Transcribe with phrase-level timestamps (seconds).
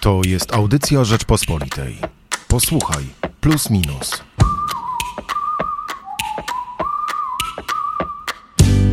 [0.00, 1.98] To jest audycja Rzeczpospolitej.
[2.48, 3.04] Posłuchaj,
[3.40, 4.24] plus minus.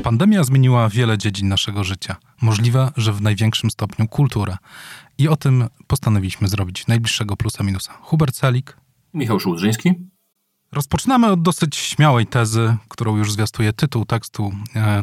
[0.03, 2.15] Pandemia zmieniła wiele dziedzin naszego życia.
[2.41, 4.57] Możliwe, że w największym stopniu kulturę.
[5.17, 7.93] I o tym postanowiliśmy zrobić najbliższego plusa minusa.
[8.01, 8.77] Hubert Salik.
[9.13, 9.93] Michał Szułdrzyński.
[10.71, 15.01] Rozpoczynamy od dosyć śmiałej tezy, którą już zwiastuje tytuł tekstu e,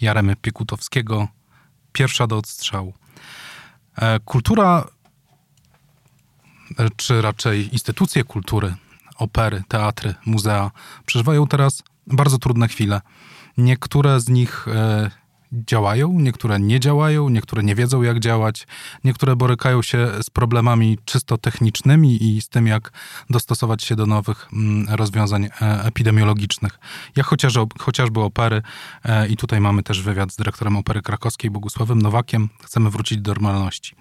[0.00, 1.28] Jaremy Piekutowskiego.
[1.92, 2.94] Pierwsza do odstrzału.
[3.96, 4.84] E, kultura,
[6.96, 8.74] czy raczej instytucje kultury,
[9.16, 10.70] opery, teatry, muzea,
[11.06, 13.00] przeżywają teraz bardzo trudne chwile.
[13.56, 15.10] Niektóre z nich e,
[15.52, 18.66] działają, niektóre nie działają, niektóre nie wiedzą jak działać,
[19.04, 22.92] niektóre borykają się z problemami czysto technicznymi i z tym, jak
[23.30, 25.50] dostosować się do nowych mm, rozwiązań e,
[25.84, 26.78] epidemiologicznych.
[27.16, 28.62] Jak chociaż, chociażby opery
[29.04, 32.48] e, i tutaj mamy też wywiad z dyrektorem Opery Krakowskiej Bogusławem Nowakiem.
[32.64, 33.96] Chcemy wrócić do normalności.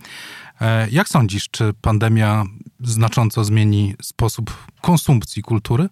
[0.61, 2.43] E, jak sądzisz, czy pandemia
[2.79, 5.89] znacząco zmieni sposób konsumpcji kultury?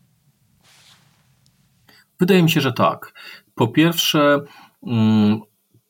[2.20, 3.14] Wydaje mi się, że tak.
[3.56, 4.40] Po pierwsze,
[4.88, 5.40] mm,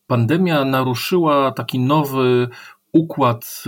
[0.10, 2.48] pandemia naruszyła taki nowy
[2.94, 3.64] układ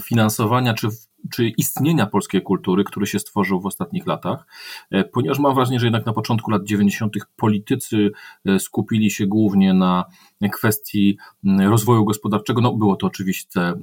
[0.00, 0.88] finansowania czy
[1.30, 4.46] czy istnienia polskiej kultury, który się stworzył w ostatnich latach,
[4.90, 7.16] e, ponieważ mam wrażenie, że jednak na początku lat 90.
[7.36, 8.10] politycy
[8.44, 10.04] e, skupili się głównie na
[10.52, 11.18] kwestii
[11.60, 12.60] rozwoju gospodarczego.
[12.60, 13.74] No, było to oczywiście e,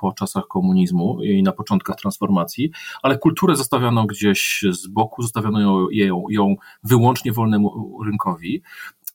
[0.00, 2.70] po czasach komunizmu i na początkach transformacji,
[3.02, 8.62] ale kulturę zostawiano gdzieś z boku, zostawiano ją, ją, ją wyłącznie wolnemu rynkowi.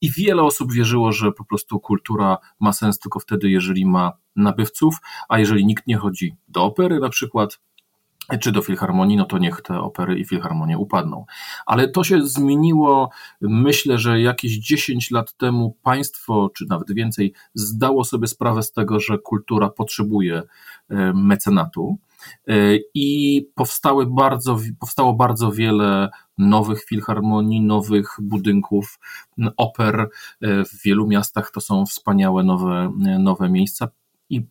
[0.02, 4.96] I wiele osób wierzyło, że po prostu kultura ma sens tylko wtedy, jeżeli ma nabywców,
[5.30, 7.60] a jeżeli nikt nie chodzi do opery na przykład,
[8.38, 11.26] czy do filharmonii, no to niech te opery i filharmonie upadną.
[11.66, 13.10] Ale to się zmieniło,
[13.42, 19.00] myślę, że jakieś 10 lat temu państwo, czy nawet więcej, zdało sobie sprawę z tego,
[19.00, 20.44] że kultura potrzebuje
[20.90, 21.98] e, mecenatu.
[22.48, 22.54] E,
[22.94, 26.10] I powstały bardzo, powstało bardzo wiele
[26.40, 29.00] nowych filharmonii, nowych budynków,
[29.58, 30.10] oper.
[30.42, 33.88] E, w wielu miastach to są wspaniałe nowe, nowe miejsca.
[34.30, 34.46] I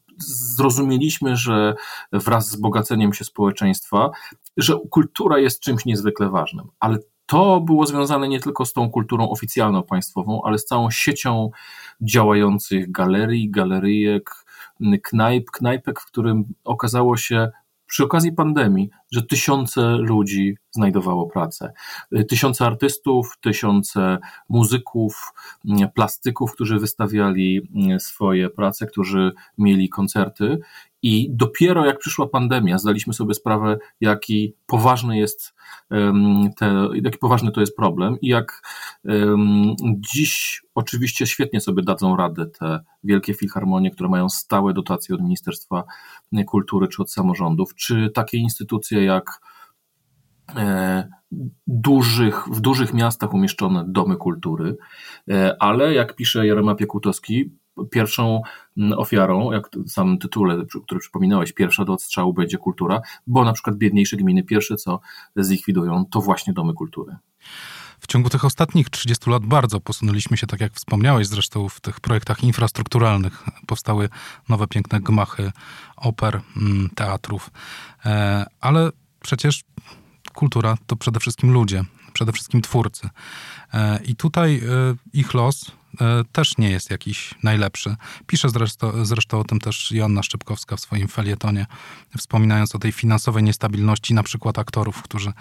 [0.56, 1.74] zrozumieliśmy, że
[2.12, 4.10] wraz z bogaceniem się społeczeństwa,
[4.56, 6.68] że kultura jest czymś niezwykle ważnym.
[6.80, 11.50] Ale to było związane nie tylko z tą kulturą oficjalną państwową, ale z całą siecią
[12.00, 14.30] działających galerii, galeryjek,
[15.02, 17.50] knajp, knajpek, w którym okazało się
[17.88, 21.72] przy okazji pandemii, że tysiące ludzi znajdowało pracę.
[22.28, 24.18] Tysiące artystów, tysiące
[24.48, 25.32] muzyków,
[25.94, 27.68] plastyków, którzy wystawiali
[27.98, 30.58] swoje prace, którzy mieli koncerty.
[31.02, 35.54] I dopiero jak przyszła pandemia, zdaliśmy sobie sprawę, jaki poważny jest
[36.56, 38.62] te, jaki poważny to jest problem i jak
[40.14, 45.84] dziś oczywiście świetnie sobie dadzą radę te wielkie filharmonie, które mają stałe dotacje od Ministerstwa
[46.46, 49.40] Kultury czy od samorządów, czy takie instytucje jak
[50.56, 51.08] e,
[51.66, 54.76] dużych, w dużych miastach umieszczone domy kultury,
[55.30, 57.50] e, ale jak pisze Jerema Piekutowski,
[57.90, 58.42] pierwszą
[58.76, 63.52] mm, ofiarą, jak w samym tytule, który przypominałeś, pierwsza do odstrzału będzie kultura, bo na
[63.52, 65.00] przykład biedniejsze gminy pierwsze co
[65.36, 67.16] zlikwidują, to właśnie domy kultury.
[68.00, 72.00] W ciągu tych ostatnich 30 lat bardzo posunęliśmy się, tak jak wspomniałeś zresztą, w tych
[72.00, 73.44] projektach infrastrukturalnych.
[73.66, 74.08] Powstały
[74.48, 75.52] nowe, piękne gmachy
[75.96, 77.50] oper, mm, teatrów,
[78.04, 79.64] e, ale przecież
[80.34, 83.08] kultura to przede wszystkim ludzie, przede wszystkim twórcy.
[83.74, 84.60] E, I tutaj e,
[85.12, 85.70] ich los
[86.32, 87.96] też nie jest jakiś najlepszy.
[88.26, 91.66] Pisze zresztą, zresztą o tym też Joanna Szczepkowska w swoim felietonie,
[92.18, 95.32] wspominając o tej finansowej niestabilności na przykład aktorów, którzy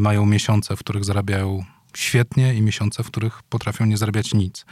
[0.00, 1.64] mają miesiące, w których zarabiają
[1.96, 4.64] świetnie i miesiące, w których potrafią nie zarabiać nic.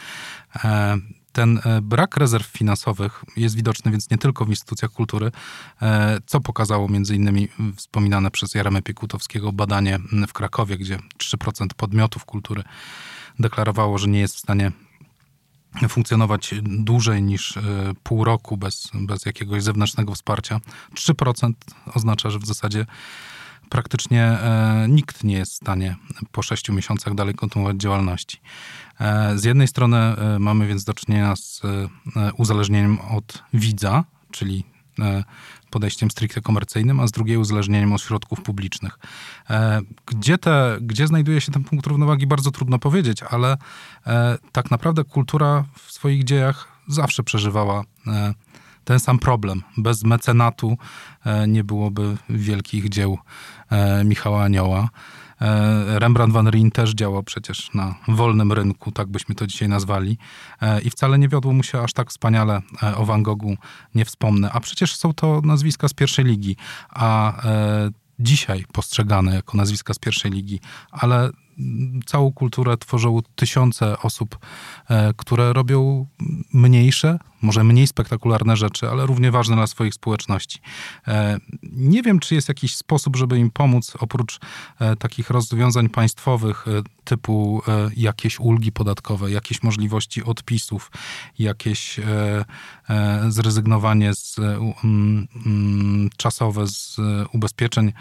[0.64, 0.96] E,
[1.32, 5.30] ten brak rezerw finansowych jest widoczny więc nie tylko w instytucjach kultury,
[6.26, 9.98] co pokazało innymi wspominane przez Jaremę Piekutowskiego badanie
[10.28, 12.62] w Krakowie, gdzie 3% podmiotów kultury
[13.38, 14.72] deklarowało, że nie jest w stanie
[15.88, 17.62] funkcjonować dłużej niż e,
[18.02, 20.60] pół roku bez, bez jakiegoś zewnętrznego wsparcia.
[20.94, 21.52] 3%
[21.94, 22.86] oznacza, że w zasadzie
[23.68, 25.96] praktycznie e, nikt nie jest w stanie
[26.32, 28.40] po 6 miesiącach dalej kontynuować działalności.
[29.00, 31.62] E, z jednej strony mamy więc do czynienia z
[32.36, 34.64] uzależnieniem od widza, czyli
[35.70, 38.98] podejściem stricte komercyjnym, a z drugiej uzależnieniem od środków publicznych.
[39.50, 43.56] E, gdzie, te, gdzie znajduje się ten punkt równowagi, bardzo trudno powiedzieć, ale
[44.06, 48.34] e, tak naprawdę kultura w swoich dziejach zawsze przeżywała e,
[48.90, 49.62] ten sam problem.
[49.76, 50.78] Bez mecenatu
[51.48, 53.18] nie byłoby wielkich dzieł
[54.04, 54.88] Michała Anioła.
[55.86, 60.18] Rembrandt van Rijn też działał przecież na wolnym rynku, tak byśmy to dzisiaj nazwali.
[60.84, 62.62] I wcale nie wiodło mu się aż tak wspaniale.
[62.96, 63.56] O Van Goghu
[63.94, 64.50] nie wspomnę.
[64.52, 66.56] A przecież są to nazwiska z pierwszej ligi.
[66.88, 67.32] A
[68.20, 70.60] dzisiaj postrzegane jako nazwiska z pierwszej ligi,
[70.90, 71.30] ale
[72.06, 74.38] całą kulturę tworzą tysiące osób,
[74.88, 76.06] e, które robią
[76.52, 80.60] mniejsze, może mniej spektakularne rzeczy, ale równie ważne dla swoich społeczności.
[81.08, 84.38] E, nie wiem, czy jest jakiś sposób, żeby im pomóc, oprócz
[84.78, 86.66] e, takich rozwiązań państwowych,
[87.04, 87.62] typu
[87.96, 90.90] jakieś ulgi podatkowe, jakieś możliwości odpisów,
[91.38, 92.00] jakieś
[93.28, 96.96] zrezygnowanie z, um, czasowe z
[97.32, 97.92] ubezpieczeń,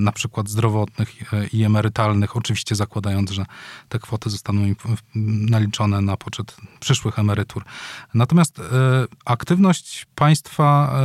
[0.00, 1.14] na przykład zdrowotnych
[1.52, 3.44] i emerytalnych, oczywiście zakładając, że
[3.88, 4.76] te kwoty zostaną im
[5.50, 7.64] naliczone na poczet przyszłych emerytur.
[8.24, 8.62] Natomiast e,
[9.24, 10.96] aktywność państwa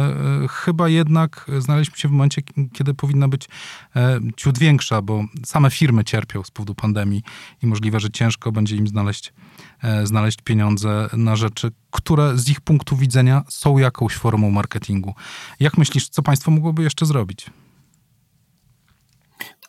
[0.43, 2.41] e, chyba jednak znaleźliśmy się w momencie,
[2.73, 3.47] kiedy powinna być
[3.95, 7.23] e, ciut większa, bo same firmy cierpią z powodu pandemii
[7.63, 9.33] i możliwe, że ciężko będzie im znaleźć,
[10.03, 15.13] znaleźć pieniądze na rzeczy, które z ich punktu widzenia są jakąś formą marketingu.
[15.59, 17.49] Jak myślisz, co państwo mogłoby jeszcze zrobić?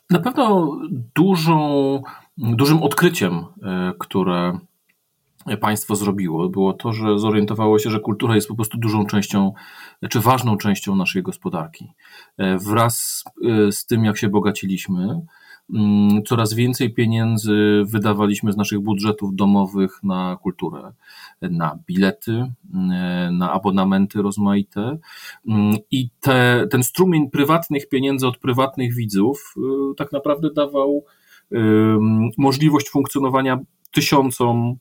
[0.09, 0.77] Na pewno
[1.15, 2.01] dużą,
[2.37, 4.59] dużym odkryciem, e, które
[5.61, 9.53] państwo zrobiło, było to, że zorientowało się, że kultura jest po prostu dużą częścią,
[10.09, 11.93] czy ważną częścią naszej gospodarki.
[12.37, 15.21] E, wraz e, z tym, jak się bogaciliśmy,
[15.73, 20.91] Mm, coraz więcej pieniędzy wydawaliśmy z naszych budżetów domowych na kulturę,
[21.41, 24.97] na bilety, mm, na abonamenty rozmaite.
[25.47, 29.55] Mm, i te, ten strumień prywatnych pieniędzy od prywatnych widzów
[29.97, 31.05] tak naprawdę dawał
[32.37, 33.59] możliwość funkcjonowania
[33.91, 34.75] tysiącom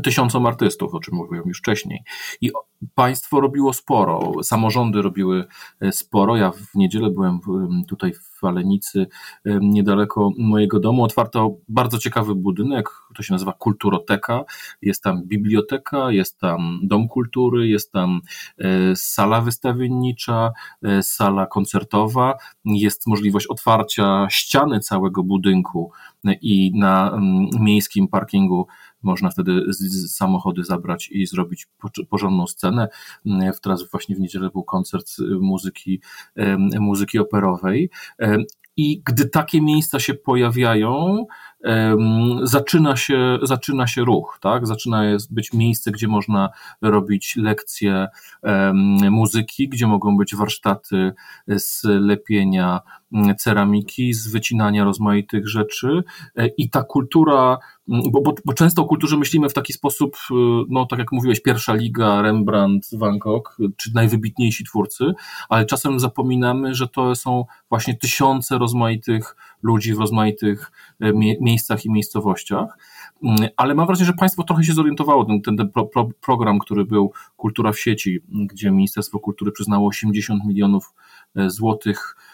[0.00, 2.04] tysiącom artystów, o czym mówiłem już wcześniej.
[2.40, 2.50] I
[2.94, 5.44] państwo robiło sporo, samorządy robiły
[5.80, 6.36] e, sporo.
[6.36, 7.40] Ja w niedzielę byłem
[7.88, 9.06] tutaj w Walenicy,
[9.44, 11.04] niedaleko mojego domu.
[11.04, 14.44] Otwarto bardzo ciekawy budynek, to się nazywa Kulturoteka.
[14.82, 18.20] Jest tam biblioteka, jest tam dom kultury, jest tam
[18.58, 20.52] e, sala wystawiennicza,
[20.82, 22.34] e, sala koncertowa,
[22.64, 25.92] jest możliwość otwarcia ściany całego budynku
[26.42, 27.20] i na
[27.60, 28.66] miejskim parkingu
[29.02, 29.64] można wtedy
[30.08, 31.66] samochody zabrać i zrobić
[32.10, 32.88] porządną scenę.
[33.62, 36.00] Teraz właśnie w niedzielę był koncert muzyki,
[36.80, 37.90] muzyki operowej.
[38.76, 41.26] I gdy takie miejsca się pojawiają,
[42.42, 44.66] zaczyna się, zaczyna się ruch, tak?
[44.66, 46.50] Zaczyna być miejsce, gdzie można
[46.82, 48.08] robić lekcje
[49.10, 51.12] muzyki, gdzie mogą być warsztaty
[51.48, 52.80] z lepienia
[53.38, 56.02] ceramiki, z wycinania rozmaitych rzeczy
[56.36, 60.34] e, i ta kultura, bo, bo, bo, często o kulturze myślimy w taki sposób, e,
[60.68, 65.12] no tak jak mówiłeś, pierwsza liga, Rembrandt, Van Gogh, czy najwybitniejsi twórcy,
[65.48, 71.90] ale czasem zapominamy, że to są właśnie tysiące rozmaitych ludzi w rozmaitych e, miejscach i
[71.90, 72.78] miejscowościach.
[73.24, 75.24] Mm, ale mam wrażenie, że państwo trochę się zorientowało.
[75.24, 80.44] Ten, ten, pro, pro, program, który był Kultura w sieci, gdzie Ministerstwo Kultury przyznało 80
[80.44, 80.94] milionów
[81.46, 82.31] złotych Y,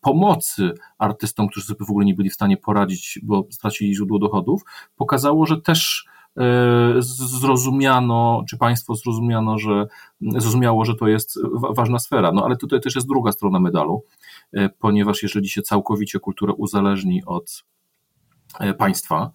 [0.00, 4.62] pomocy artystom, którzy sobie w ogóle nie byli w stanie poradzić, bo stracili źródło dochodów,
[4.96, 6.06] pokazało, że też
[6.38, 6.42] y,
[7.40, 9.86] zrozumiano, czy państwo zrozumiano, że
[10.20, 11.38] zrozumiało, że to jest
[11.76, 12.32] ważna sfera.
[12.32, 14.04] No ale tutaj też jest druga strona medalu,
[14.56, 17.64] y, ponieważ jeżeli się całkowicie kulturę uzależni od
[18.78, 19.30] państwa,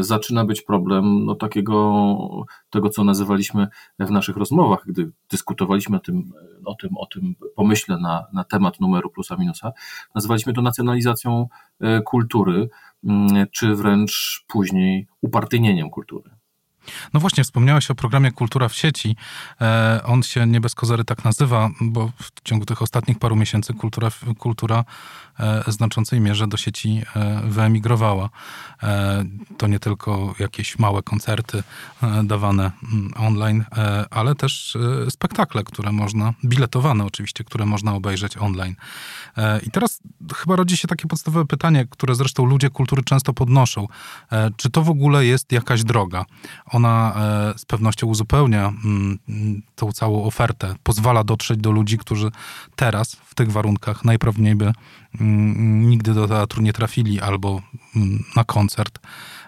[0.00, 3.68] zaczyna być problem no, takiego, tego, co nazywaliśmy
[3.98, 6.32] w naszych rozmowach, gdy dyskutowaliśmy o tym,
[6.64, 9.72] o tym, o tym pomyśle na, na temat numeru plusa minusa,
[10.14, 11.48] nazywaliśmy to nacjonalizacją
[11.80, 12.68] e, kultury,
[13.52, 16.30] czy wręcz później upartyjnieniem kultury.
[17.14, 19.16] No właśnie, wspomniałeś o programie Kultura w sieci.
[19.60, 23.74] E, on się nie bez kozery tak nazywa, bo w ciągu tych ostatnich paru miesięcy
[23.74, 24.08] kultura,
[24.38, 24.84] kultura
[25.38, 28.30] w e, znaczącej mierze do sieci e, wyemigrowała.
[29.58, 31.62] To nie tylko jakieś małe koncerty
[32.24, 33.64] dawane mm, online,
[34.10, 34.78] ale też
[35.10, 38.74] spektakle, które można, biletowane oczywiście, które można obejrzeć online.
[39.66, 40.00] I teraz
[40.34, 43.88] chyba rodzi się takie podstawowe pytanie, które zresztą ludzie kultury często podnoszą.
[44.56, 46.24] Czy to w ogóle jest jakaś droga?
[46.80, 47.14] Ona
[47.54, 49.18] e, z pewnością uzupełnia mm,
[49.74, 52.30] tą całą ofertę, pozwala dotrzeć do ludzi, którzy
[52.76, 54.72] teraz w tych warunkach najprawdopodobniej by
[55.20, 57.62] mm, nigdy do teatru nie trafili albo
[57.96, 58.98] mm, na koncert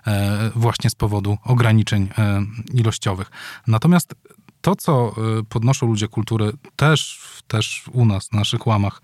[0.06, 2.42] e, właśnie z powodu ograniczeń e,
[2.74, 3.30] ilościowych.
[3.66, 4.14] Natomiast
[4.60, 5.14] to, co
[5.48, 9.02] podnoszą ludzie kultury też, też u nas, w naszych łamach,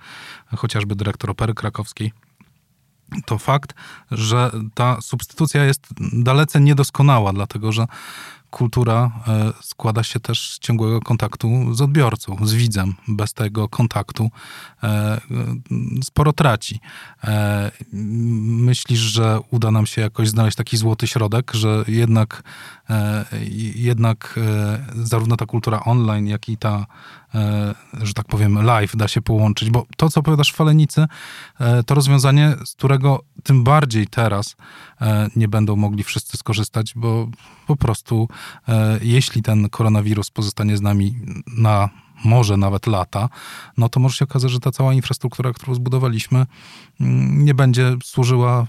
[0.57, 2.13] chociażby dyrektor Opery Krakowskiej,
[3.25, 3.75] to fakt,
[4.11, 7.87] że ta substytucja jest dalece niedoskonała, dlatego że
[8.51, 12.95] kultura e, składa się też z ciągłego kontaktu z odbiorcą, z widzem.
[13.09, 14.31] Bez tego kontaktu
[14.83, 15.21] e,
[16.03, 16.81] sporo traci.
[17.93, 22.43] Myślisz, że uda nam się jakoś znaleźć taki złoty środek, że jednak,
[23.75, 24.41] jednak
[24.97, 26.87] zarówno ta kultura online, jak i ta
[27.35, 31.07] E, że tak powiem, live da się połączyć, bo to, co opowiadasz w Falenicy,
[31.61, 34.57] e, to rozwiązanie, z którego tym bardziej teraz
[35.01, 37.29] e, nie będą mogli wszyscy skorzystać, bo
[37.67, 38.29] po prostu
[39.01, 41.15] jeśli ten koronawirus pozostanie z nami
[41.57, 41.89] na
[42.25, 43.29] może nawet lata,
[43.77, 46.47] no to może się okazać, że ta cała infrastruktura, którą zbudowaliśmy,
[47.01, 48.67] mm, nie będzie służyła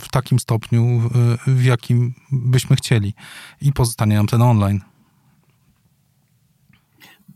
[0.00, 1.10] w takim stopniu,
[1.46, 3.14] w jakim byśmy chcieli
[3.60, 4.80] i pozostanie nam ten online.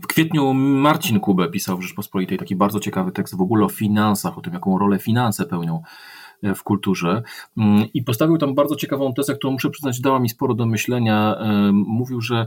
[0.03, 4.39] W kwietniu Marcin Kubę pisał w Rzeczpospolitej taki bardzo ciekawy tekst w ogóle o finansach,
[4.39, 5.87] o tym, jaką rolę finanse pełnią e,
[6.43, 7.23] w kulturze.
[7.57, 11.37] Mm, I postawił tam bardzo ciekawą tezę, którą muszę przyznać, dała mi sporo do myślenia.
[11.39, 12.47] E, mówił, że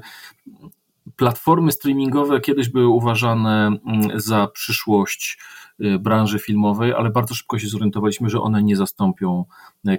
[1.15, 5.58] platformy streamingowe kiedyś były uważane mm, za przyszłość e,
[5.99, 9.45] branży filmowej, ale bardzo szybko się zorientowaliśmy, że one nie zastąpią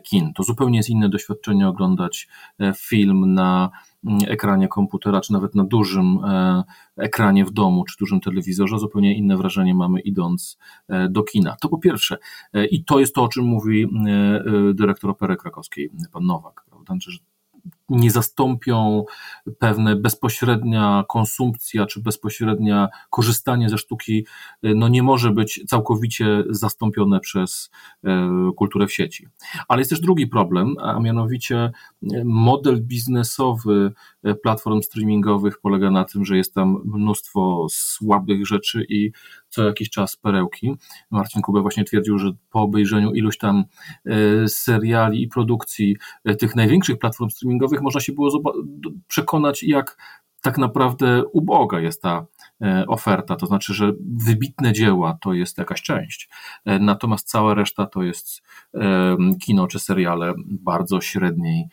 [0.02, 0.32] kin.
[0.32, 2.28] To zupełnie jest inne doświadczenie oglądać
[2.76, 3.70] film na
[4.28, 6.64] ekranie komputera, czy nawet na dużym e,
[6.96, 10.58] ekranie w domu, czy dużym telewizorze, zupełnie inne wrażenie mamy idąc
[10.88, 11.56] e, do kina.
[11.60, 12.18] To po pierwsze.
[12.52, 13.86] E, I to jest to, o czym mówi
[14.74, 16.64] dyrektor Opery Krakowskiej, pan Nowak?
[16.86, 17.18] Znaczy, że
[17.90, 19.04] nie zastąpią
[19.58, 24.26] pewne bezpośrednia konsumpcja czy bezpośrednia korzystanie ze sztuki,
[24.62, 27.70] no nie może być całkowicie zastąpione przez
[28.04, 29.26] e, kulturę w sieci.
[29.68, 31.70] Ale jest też drugi problem, a mianowicie e,
[32.24, 33.92] model biznesowy
[34.24, 39.12] e, platform streamingowych polega na tym, że jest tam mnóstwo słabych rzeczy i
[39.50, 40.74] co jakiś czas perełki.
[41.10, 43.64] Marcin Kubę właśnie twierdził, że po obejrzeniu iluś tam
[44.46, 45.96] seriali i produkcji
[46.38, 48.30] tych największych platform streamingowych można się było
[49.08, 49.96] przekonać, jak
[50.40, 52.24] tak naprawdę uboga jest ta e,
[52.88, 53.36] oferta.
[53.36, 53.92] To znaczy, że
[54.26, 56.28] wybitne dzieła to jest jakaś część,
[56.64, 58.42] e, natomiast cała reszta to jest
[58.74, 61.68] e, kino czy seriale bardzo średniej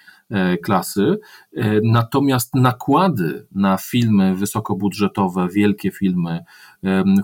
[0.64, 1.20] klasy.
[1.84, 6.44] Natomiast nakłady na filmy wysokobudżetowe, wielkie filmy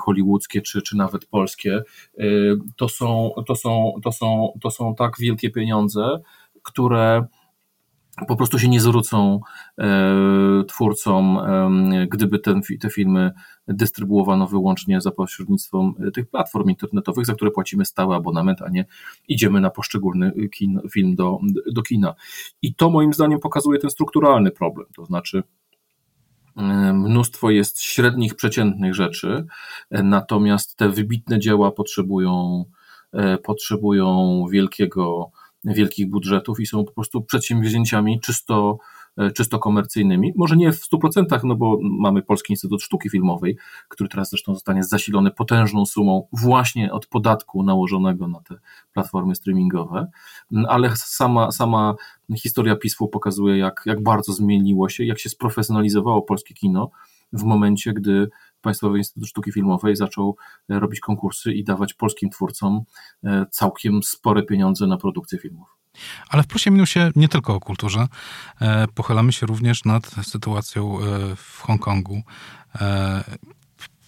[0.01, 1.83] hollywoodzkie czy, czy nawet polskie,
[2.77, 6.19] to są, to, są, to, są, to są tak wielkie pieniądze,
[6.61, 7.27] które
[8.27, 9.39] po prostu się nie zwrócą
[9.77, 13.31] e, twórcom, e, gdyby ten, te filmy
[13.67, 18.85] dystrybuowano wyłącznie za pośrednictwem e, tych platform internetowych, za które płacimy stały abonament, a nie
[19.27, 21.39] idziemy na poszczególny kin, film do,
[21.71, 22.15] do kina.
[22.61, 25.43] I to moim zdaniem pokazuje ten strukturalny problem, to znaczy
[26.93, 29.45] mnóstwo jest średnich, przeciętnych rzeczy,
[29.91, 32.65] natomiast te wybitne dzieła potrzebują,
[33.43, 35.31] potrzebują wielkiego
[35.65, 39.02] wielkich budżetów i są po prostu przedsięwzięciami czysto, e,
[39.35, 40.33] czysto komercyjnymi.
[40.35, 44.83] Może nie w 100%, no bo mamy Polski Instytut Sztuki Filmowej, który teraz zresztą zostanie
[44.83, 48.55] zasilony potężną sumą właśnie od podatku nałożonego na te
[48.93, 50.07] platformy streamingowe,
[50.67, 51.95] ale sama, sama
[52.37, 56.89] historia PiSu pokazuje, jak, jak bardzo zmieniło się, jak się sprofesjonalizowało polskie kino
[57.33, 58.29] w momencie, gdy
[58.61, 60.35] Państwowy Instytut Sztuki Filmowej zaczął
[60.69, 62.81] e, robić konkursy i dawać polskim twórcom
[63.23, 65.82] e, całkiem spore pieniądze na produkcję filmów.
[66.29, 68.07] Ale w plusie minusie nie tylko o kulturze.
[68.61, 70.97] E, pochylamy się również nad sytuacją
[71.35, 72.23] w Hongkongu.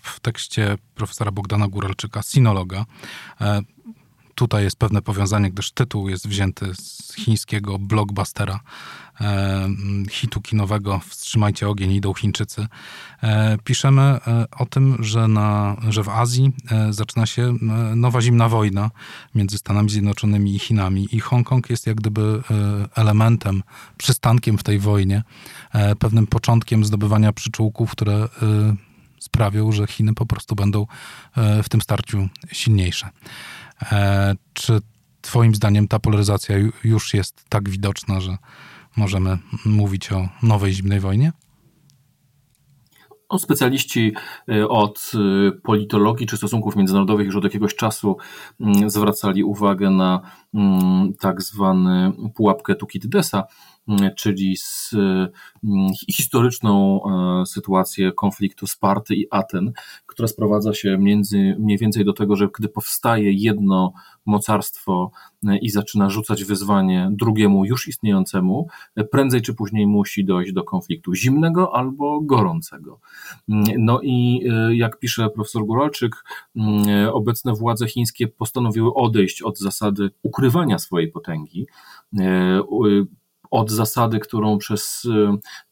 [0.01, 2.85] W tekście profesora Bogdana Góralczyka, sinologa,
[4.35, 8.59] tutaj jest pewne powiązanie, gdyż tytuł jest wzięty z chińskiego blockbustera,
[9.21, 9.69] e,
[10.09, 12.67] hitu kinowego Wstrzymajcie ogień, idą Chińczycy.
[13.23, 17.55] E, piszemy e, o tym, że, na, że w Azji e, zaczyna się e,
[17.95, 18.91] nowa zimna wojna
[19.35, 23.63] między Stanami Zjednoczonymi i Chinami i Hongkong jest jak gdyby e, elementem,
[23.97, 25.23] przystankiem w tej wojnie,
[25.99, 28.27] pewnym początkiem zdobywania przyczółków, które
[29.19, 30.87] sprawią, że Chiny po prostu będą
[31.63, 33.09] w tym starciu silniejsze.
[33.81, 34.79] E, czy
[35.21, 38.37] Twoim zdaniem ta polaryzacja już jest tak widoczna, że
[38.97, 41.31] możemy mówić o nowej zimnej wojnie?
[43.31, 44.13] No, specjaliści
[44.49, 48.17] e, od e, politologii czy stosunków międzynarodowych już od jakiegoś czasu
[48.59, 50.21] mm, zwracali uwagę na
[50.53, 53.43] mm, tak zwany pułapkę Tukididesa,
[54.17, 57.01] czyli z mm, historyczną
[57.41, 59.71] e, sytuację konfliktu Sparty i Aten,
[60.05, 63.93] która sprowadza się między, mniej więcej do tego, że gdy powstaje jedno
[64.25, 65.11] mocarstwo
[65.47, 70.63] e, i zaczyna rzucać wyzwanie drugiemu już istniejącemu, e, prędzej czy później musi dojść do
[70.63, 72.99] konfliktu zimnego albo gorącego.
[73.49, 76.23] Mm, no i jak pisze profesor Góralczyk,
[76.55, 81.67] mm, obecne władze chińskie postanowiły odejść od zasady ukrywania swojej potęgi
[83.55, 85.07] od zasady, którą przez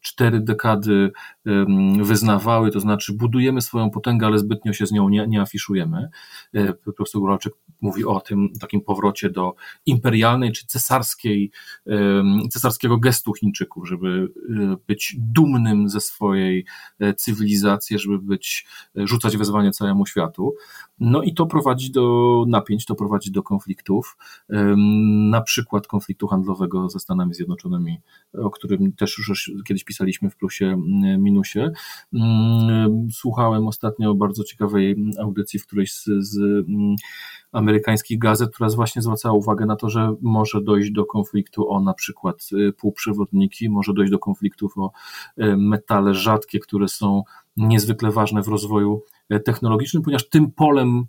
[0.04, 1.12] cztery dekady
[2.02, 6.08] wyznawały, to znaczy budujemy swoją potęgę, ale zbytnio się z nią nie, nie afiszujemy.
[6.84, 9.54] Profesor Góralczyk mówi o tym takim powrocie do
[9.86, 11.50] imperialnej czy cesarskiej,
[12.50, 14.28] cesarskiego gestu Chińczyków, żeby
[14.86, 16.66] być dumnym ze swojej
[17.16, 20.54] cywilizacji, żeby być, rzucać wezwanie całemu światu.
[20.98, 24.16] No i to prowadzi do napięć, to prowadzi do konfliktów,
[25.30, 28.00] na przykład konfliktu handlowego ze Stanami Zjednoczonymi,
[28.32, 30.76] o którym też już kiedyś pisaliśmy w plusie,
[31.18, 31.70] minusie.
[33.12, 36.38] Słuchałem ostatnio bardzo ciekawej audycji w którejś z, z
[37.52, 41.94] amerykańskich gazet, która właśnie zwracała uwagę na to, że może dojść do konfliktu o na
[41.94, 44.92] przykład y, półprzewodniki, może dojść do konfliktów o
[45.38, 47.22] y, metale rzadkie, które są
[47.56, 51.04] niezwykle ważne w rozwoju y, technologicznym, ponieważ tym polem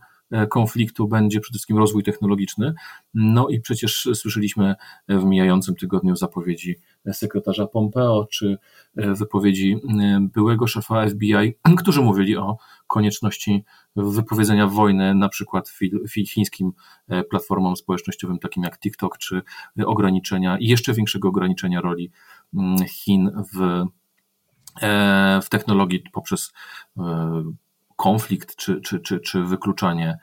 [0.50, 2.74] konfliktu będzie przede wszystkim rozwój technologiczny.
[3.14, 4.76] No i przecież słyszeliśmy
[5.08, 6.76] w mijającym tygodniu zapowiedzi
[7.14, 8.58] sekretarza Pompeo czy
[8.96, 9.78] wypowiedzi
[10.20, 13.64] byłego szefa FBI, którzy mówili o konieczności
[13.96, 15.74] wypowiedzenia wojny na przykład
[16.28, 16.72] chińskim
[17.08, 19.42] e, platformom społecznościowym takim jak TikTok, czy
[19.86, 22.12] ograniczenia i jeszcze większego ograniczenia roli
[22.54, 23.86] mm, Chin w,
[24.82, 26.54] e, w technologii poprzez
[26.98, 27.44] e,
[27.96, 30.18] konflikt czy, czy, czy, czy wykluczanie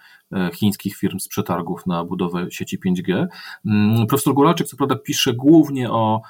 [0.55, 3.27] chińskich firm z przetargów na budowę sieci 5G.
[3.67, 6.21] Mm, profesor Gulaczyk co prawda pisze głównie o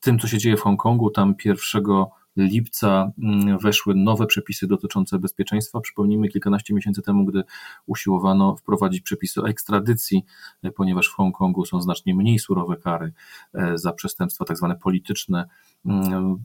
[0.00, 1.10] tym, co się dzieje w Hongkongu.
[1.10, 5.80] Tam pierwszego lipca mm, weszły nowe przepisy dotyczące bezpieczeństwa.
[5.80, 7.42] Przypomnijmy, kilkanaście miesięcy temu, gdy
[7.86, 10.24] usiłowano wprowadzić przepisy o ekstradycji,
[10.62, 13.12] e, ponieważ w Hongkongu są znacznie mniej surowe kary
[13.54, 15.48] e, za przestępstwa tak zwane polityczne.
[15.86, 16.36] Mm,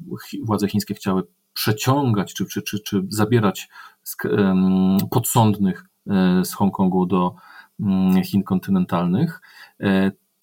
[0.43, 3.69] władze chińskie chciały przeciągać czy, czy, czy, czy zabierać
[5.11, 7.35] podsądnych e, z Hongkongu do
[7.79, 9.41] mm, Chin kontynentalnych.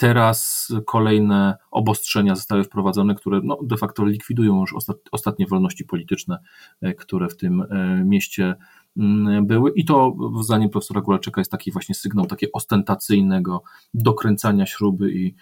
[0.01, 4.75] Teraz kolejne obostrzenia zostały wprowadzone, które no, de facto likwidują już
[5.13, 6.39] ostatnie wolności polityczne,
[6.81, 8.55] e, które w tym e, mieście
[8.97, 9.71] mm, były.
[9.71, 13.63] I to, zdaniem profesora Gulaczyka, jest taki właśnie sygnał takiego ostentacyjnego
[13.95, 15.35] dokręcania śruby i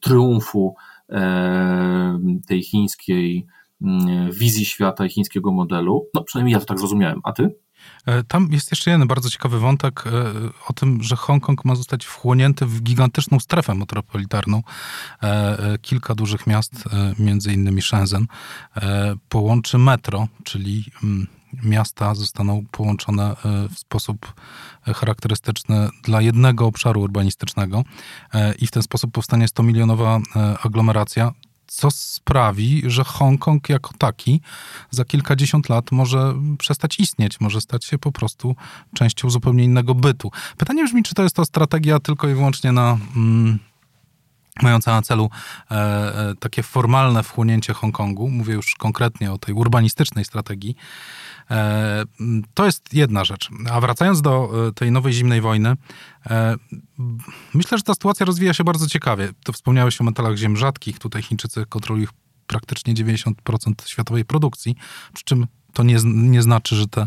[0.00, 0.74] triumfu
[1.08, 3.46] e, tej chińskiej
[4.32, 6.06] wizji świata i chińskiego modelu.
[6.14, 7.20] No, przynajmniej ja to tak zrozumiałem.
[7.24, 7.54] A ty?
[8.06, 10.10] E, tam jest jeszcze jeden bardzo ciekawy wątek e,
[10.68, 14.62] o tym, że Hongkong ma zostać wchłonięty w gigantyczną strefę metropolitarną.
[15.22, 16.84] E, kilka dużych miast,
[17.18, 18.26] między innymi Shenzhen,
[19.28, 21.26] połączy metro, czyli mm,
[21.62, 23.36] miasta zostaną połączone
[23.74, 24.34] w sposób
[24.82, 27.84] charakterystyczny dla jednego obszaru urbanistycznego
[28.58, 30.20] i w ten sposób powstanie 100-milionowa
[30.62, 31.32] aglomeracja,
[31.70, 34.40] co sprawi, że Hongkong jako taki
[34.90, 38.56] za kilkadziesiąt lat może przestać istnieć, może stać się po prostu
[38.94, 40.30] częścią zupełnie innego bytu.
[40.56, 42.98] Pytanie brzmi, czy to jest to strategia tylko i wyłącznie na.
[43.16, 43.58] Mm,
[44.62, 45.30] mająca na celu
[45.70, 50.76] e, e, takie formalne wchłonięcie Hongkongu, mówię już konkretnie o tej urbanistycznej strategii,
[51.50, 52.02] e,
[52.54, 53.48] to jest jedna rzecz.
[53.72, 55.74] A wracając do e, tej nowej zimnej wojny,
[56.30, 56.56] e,
[57.54, 59.28] myślę, że ta sytuacja rozwija się bardzo ciekawie.
[59.44, 60.98] To wspomniałeś o metalach ziem rzadkich.
[60.98, 62.06] Tutaj Chińczycy kontrolują
[62.46, 64.76] praktycznie 90% światowej produkcji,
[65.12, 67.06] przy czym to nie, nie znaczy, że te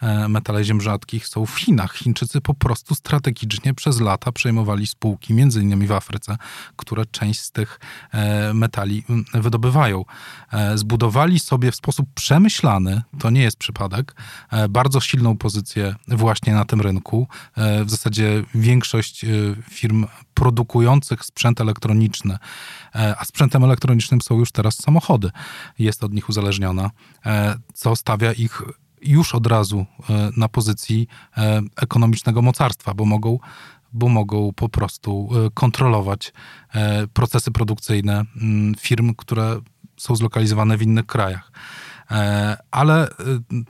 [0.00, 1.94] e, metale ziem rzadkich są w Chinach.
[1.94, 6.36] Chińczycy po prostu strategicznie przez lata przejmowali spółki, między innymi w Afryce,
[6.76, 7.80] które część z tych
[8.12, 10.04] e, metali wydobywają.
[10.52, 14.14] E, zbudowali sobie w sposób przemyślany, to nie jest przypadek,
[14.70, 17.28] bardzo silną pozycję właśnie na tym rynku.
[17.56, 19.24] W zasadzie większość
[19.70, 22.38] firm produkujących sprzęt elektroniczny,
[22.92, 25.30] a sprzętem elektronicznym są już teraz samochody,
[25.78, 26.90] jest od nich uzależniona,
[27.74, 28.62] co stawia ich
[29.02, 33.38] już od razu e, na pozycji e, ekonomicznego mocarstwa, bo mogą,
[33.92, 36.32] bo mogą po prostu e, kontrolować
[37.12, 39.60] procesy produkcyjne mm, firm, które
[39.96, 41.52] są zlokalizowane w innych krajach.
[42.70, 43.08] Ale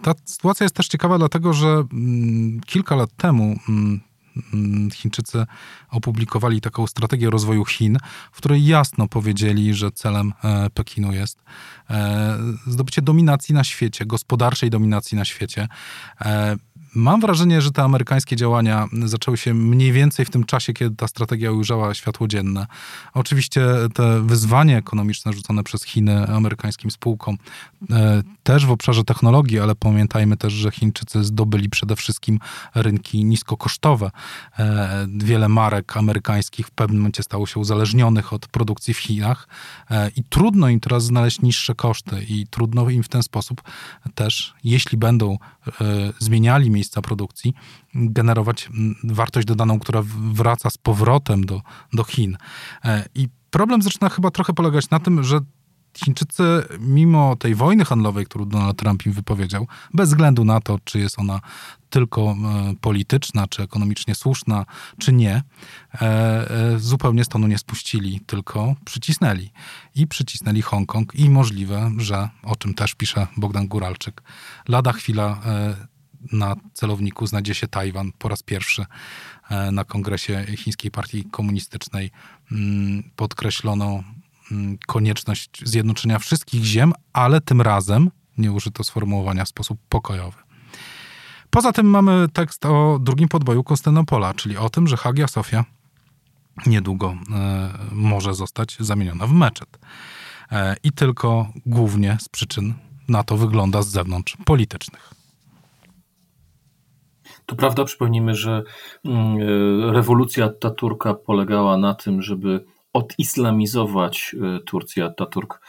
[0.02, 4.00] ta sytuacja jest też ciekawa, dlatego że mm, kilka lat temu mm,
[4.92, 5.46] Chińczycy
[5.90, 7.98] opublikowali taką strategię rozwoju Chin,
[8.32, 11.38] w której jasno powiedzieli, że celem e, Pekinu jest
[11.90, 15.68] e, zdobycie dominacji na świecie, gospodarczej dominacji na świecie.
[16.94, 21.08] Mam wrażenie, że te amerykańskie działania zaczęły się mniej więcej w tym czasie, kiedy ta
[21.08, 22.66] strategia ujrzała światło dzienne.
[23.14, 27.38] Oczywiście te wyzwania ekonomiczne rzucone przez Chiny amerykańskim spółkom
[27.90, 32.38] e, też w obszarze technologii, ale pamiętajmy też, że Chińczycy zdobyli przede wszystkim
[32.74, 34.10] rynki niskokosztowe.
[34.58, 39.48] E, wiele marek amerykańskich w pewnym momencie stało się uzależnionych od produkcji w Chinach
[39.90, 43.62] e, i trudno im teraz znaleźć niższe koszty i trudno im w ten sposób
[44.14, 45.38] też, jeśli będą
[46.18, 47.54] zmieniali miejsca produkcji,
[47.94, 48.70] generować
[49.04, 52.36] wartość dodaną, która wraca z powrotem do, do Chin.
[52.84, 55.40] E, I problem zaczyna chyba trochę polegać na tym, że
[56.04, 56.42] Chińczycy,
[56.80, 61.18] mimo tej wojny handlowej, którą Donald Trump im wypowiedział, bez względu na to, czy jest
[61.18, 61.40] ona
[61.90, 62.34] tylko e,
[62.80, 64.66] polityczna, czy ekonomicznie słuszna,
[64.98, 65.42] czy nie,
[66.00, 69.50] e, zupełnie stonu nie spuścili, tylko przycisnęli.
[69.94, 74.22] I przycisnęli Hongkong i możliwe, że, o czym też pisze Bogdan Guralczyk,
[74.68, 75.40] lada chwila
[76.32, 78.86] na celowniku znajdzie się Tajwan po raz pierwszy
[79.72, 82.10] na kongresie Chińskiej Partii Komunistycznej.
[82.52, 84.02] Mm, podkreślono
[84.52, 90.38] Mm, konieczność zjednoczenia wszystkich ziem, ale tym razem nie użyto sformułowania w sposób pokojowy.
[91.50, 95.64] Poza tym mamy tekst o drugim podboju Konstantynopola, czyli o tym, że Hagia Sofia
[96.66, 99.78] niedługo e, może zostać zamieniona w meczet.
[100.52, 102.74] E, I tylko głównie z przyczyn
[103.08, 105.21] na to wygląda z zewnątrz politycznych.
[107.52, 108.62] To prawda, przypomnijmy, że
[109.04, 115.04] mm, e, rewolucja Taturka polegała na tym, żeby odislamizować e, Turcję.
[115.04, 115.60] Ataturk,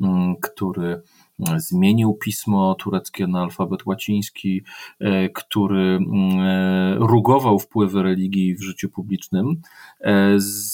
[0.00, 1.02] mm, który
[1.48, 4.62] e, zmienił pismo tureckie na alfabet łaciński,
[5.00, 9.60] e, który mm, rugował wpływy religii w życiu publicznym,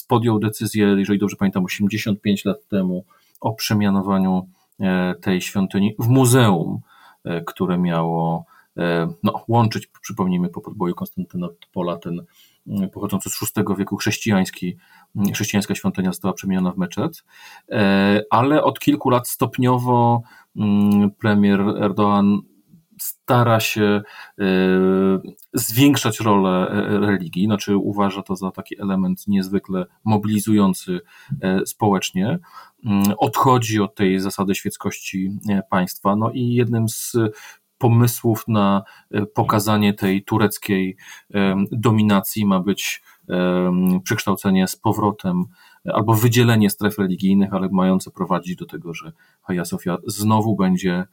[0.08, 3.04] podjął decyzję, jeżeli dobrze pamiętam, 85 lat temu
[3.40, 4.48] o przemianowaniu
[5.20, 6.80] tej świątyni w muzeum,
[7.46, 8.46] które miało
[9.22, 12.24] no, łączyć, przypomnijmy, po podboju Konstantynopola ten
[12.92, 14.76] pochodzący z VI wieku chrześcijański,
[15.34, 17.24] chrześcijańska świątynia została przemieniona w meczet,
[17.70, 20.22] e, ale od kilku lat stopniowo
[20.56, 22.38] mm, premier Erdoğan
[23.00, 24.02] stara się
[24.38, 24.44] e,
[25.52, 31.00] zwiększać rolę e, religii, znaczy uważa to za taki element niezwykle mobilizujący
[31.66, 32.38] społecznie.
[32.84, 35.38] Mm, odchodzi od tej zasady świeckości
[35.70, 36.16] państwa.
[36.16, 37.16] No i jednym z
[37.78, 40.96] pomysłów na e, pokazanie tej tureckiej
[41.72, 43.02] dominacji ma być
[44.04, 45.44] przekształcenie z powrotem
[45.84, 49.12] albo wydzielenie stref religijnych, ale mające prowadzić do tego, że
[49.42, 51.04] Hagia Sofia znowu będzie,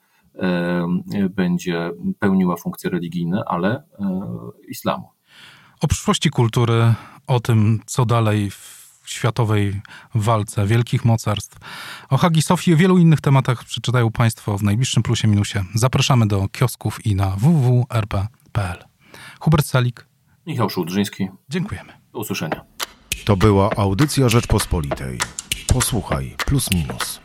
[1.29, 3.83] będzie pełniła funkcje religijne, ale e,
[4.67, 5.09] islamu.
[5.81, 6.93] O przyszłości kultury,
[7.27, 9.81] o tym, co dalej w światowej
[10.15, 11.57] walce wielkich mocarstw.
[12.09, 15.63] O Hagi Sofii i wielu innych tematach przeczytają Państwo w najbliższym plusie minusie.
[15.75, 18.83] Zapraszamy do kiosków i na www.rp.pl.
[19.39, 20.07] Hubert Salik.
[20.45, 21.27] Michał Szułdrzyński.
[21.49, 21.93] Dziękujemy.
[22.13, 22.61] Do usłyszenia.
[23.25, 25.19] To była audycja Rzeczpospolitej.
[25.67, 27.19] Posłuchaj, plus minus.